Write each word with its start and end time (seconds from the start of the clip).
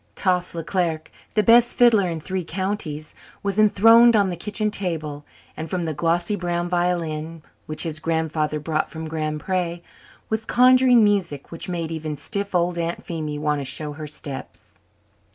Toff 0.15 0.55
Leclerc, 0.55 1.11
the 1.35 1.43
best 1.43 1.77
fiddler 1.77 2.09
in 2.09 2.19
three 2.19 2.43
counties, 2.43 3.13
was 3.43 3.59
enthroned 3.59 4.15
on 4.15 4.29
the 4.29 4.35
kitchen 4.35 4.71
table 4.71 5.23
and 5.55 5.69
from 5.69 5.85
the 5.85 5.93
glossy 5.93 6.35
brown 6.35 6.67
violin, 6.67 7.43
which 7.67 7.83
his 7.83 7.99
grandfather 7.99 8.59
brought 8.59 8.89
from 8.89 9.07
Grand 9.07 9.41
Pré, 9.43 9.83
was 10.27 10.43
conjuring 10.43 11.03
music 11.03 11.51
which 11.51 11.69
made 11.69 11.91
even 11.91 12.15
stiff 12.15 12.55
old 12.55 12.79
Aunt 12.79 13.05
Phemy 13.05 13.37
want 13.37 13.61
to 13.61 13.65
show 13.65 13.93
her 13.93 14.07
steps. 14.07 14.79